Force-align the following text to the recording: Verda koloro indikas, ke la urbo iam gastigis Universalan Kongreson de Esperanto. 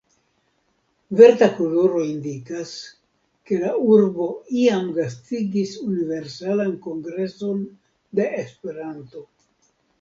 Verda 1.17 1.49
koloro 1.57 1.99
indikas, 2.13 2.71
ke 3.51 3.59
la 3.65 3.75
urbo 3.97 4.27
iam 4.63 4.89
gastigis 4.97 5.77
Universalan 5.93 6.75
Kongreson 6.89 7.65
de 8.21 8.31
Esperanto. 8.43 9.27